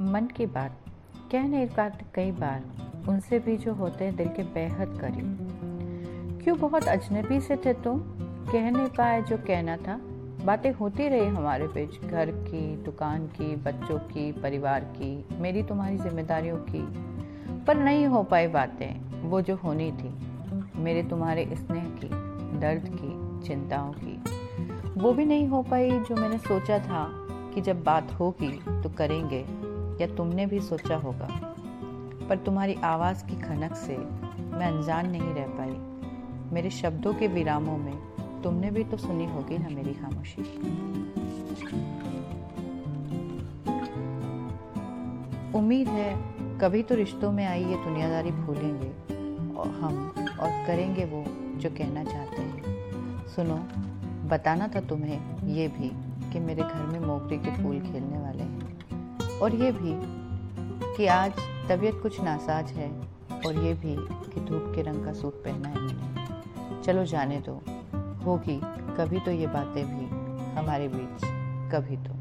मन 0.00 0.26
की 0.26 0.46
बात। 0.46 0.76
कह 1.32 1.48
नहीं 1.48 1.66
पाते 1.66 2.04
कई 2.14 2.32
बार, 2.32 2.64
उनसे 3.08 3.38
भी 3.38 3.56
जो 3.56 3.74
होते 3.74 4.04
हैं, 4.04 4.16
दिल 4.16 4.28
के 4.28 4.42
बेहद 4.42 4.98
करीब। 5.00 5.48
क्यों 6.44 6.58
बहुत 6.58 6.84
अजनबी 6.84 7.40
से 7.40 7.56
थे 7.56 7.72
तुम? 7.72 7.98
कह 8.52 8.70
नहीं 8.70 8.86
पाए 8.86 9.22
जो 9.22 9.36
कहना 9.36 9.76
था। 9.76 10.00
बातें 10.44 10.72
होती 10.72 11.08
रही 11.08 11.26
हमारे 11.26 11.66
बीच, 11.66 12.00
घर 12.00 12.30
की, 12.30 12.76
दुकान 12.76 13.26
की, 13.26 13.56
बच्चों 13.56 13.98
की, 13.98 14.32
परिवार 14.32 14.80
की, 14.80 15.24
मेरी 15.32 15.62
तुम्हारी 15.62 15.98
जिम्मेदारियों 15.98 16.56
की। 16.56 16.82
पर 17.64 17.76
नहीं 17.76 18.06
हो 18.06 18.22
पाई 18.22 18.46
बातें, 18.46 19.22
वो 19.28 19.40
जो 19.40 19.56
होनी 19.56 19.92
थी, 19.92 20.14
मेरे 20.76 21.02
तुम्हारे 21.02 21.50
स्नेह 21.52 21.84
की, 21.84 22.08
दर्द 22.58 22.98
की, 23.00 23.46
चिंताओं 23.46 23.92
की। 23.92 24.22
वो 25.00 25.12
भी 25.12 25.24
नहीं 25.24 25.48
हो 25.48 25.62
पाई 25.62 25.90
जो 25.90 26.16
मैंने 26.16 26.38
सोचा 26.38 26.78
था 26.78 27.08
कि 27.54 27.60
जब 27.60 27.82
बात 27.84 28.12
होगी 28.12 28.82
तो 28.82 28.90
करेंगे। 28.90 29.69
या 30.00 30.06
तुमने 30.06 30.46
भी 30.46 30.60
सोचा 30.60 30.96
होगा, 30.96 31.28
पर 32.28 32.36
तुम्हारी 32.36 32.74
आवाज़ 32.84 33.24
की 33.26 33.40
खनक 33.40 33.74
से 33.76 33.96
मैं 33.96 34.66
अनजान 34.66 35.10
नहीं 35.10 35.34
रह 35.34 35.46
पाई। 35.58 35.76
मेरे 36.52 36.70
शब्दों 36.70 37.12
के 37.14 37.26
विरामों 37.28 37.76
में 37.78 37.94
तुमने 38.42 38.70
भी 38.70 38.84
तो 38.84 38.96
सुनी 38.96 39.26
होगी 39.26 39.58
ना 39.58 39.68
मेरी 39.68 39.94
खामोशी। 39.94 40.42
उम्मीद 45.54 45.88
है 45.88 46.12
कभी 46.58 46.82
तो 46.82 46.94
रिश्तों 46.94 47.32
में 47.32 47.44
आई 47.46 47.64
ये 47.64 47.76
दुनियादारी 47.84 48.30
भूलेंगे, 48.32 48.88
और 49.54 49.68
हम 49.80 49.94
और 50.40 50.66
करेंगे 50.66 51.04
वो 51.04 51.24
जो 51.60 51.70
कहना 51.70 52.04
चाहते 52.04 52.42
हैं। 52.42 53.26
सुनो, 53.28 53.56
बताना 54.28 54.68
था 54.68 54.80
तुम्हें 54.80 55.46
ये 55.48 55.68
भी 55.68 55.90
कि 56.32 56.40
मेरे 56.40 56.62
घर 56.62 56.86
में 56.86 57.00
मोगरे 57.00 57.36
के 57.38 57.50
फूल 57.52 57.80
खेलने 57.82 58.18
वाले 58.18 58.42
हैं। 58.42 58.79
और 59.42 59.54
ये 59.54 59.72
भी 59.72 59.92
कि 60.96 61.06
आज 61.06 61.32
तबीयत 61.68 62.00
कुछ 62.02 62.20
नासाज 62.20 62.72
है 62.72 62.90
और 63.46 63.54
ये 63.54 63.74
भी 63.74 63.96
कि 64.34 64.40
धूप 64.40 64.72
के 64.74 64.82
रंग 64.82 65.04
का 65.04 65.12
सूट 65.12 65.34
पहना 65.34 65.68
है 65.68 65.80
मैंने। 65.80 66.82
चलो 66.82 67.04
जाने 67.04 67.42
दो। 67.48 67.62
होगी 68.24 68.60
कभी 68.64 69.20
तो 69.20 69.30
ये 69.30 69.46
बातें 69.46 69.86
भी, 69.86 70.06
हमारे 70.60 70.88
बीच 70.88 71.24
कभी 71.72 71.96
तो। 71.96 72.14